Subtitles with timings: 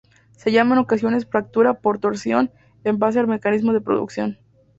[0.35, 2.49] Se llama en ocasiones fractura por torsión
[2.83, 4.39] en base al mecanismo de producción.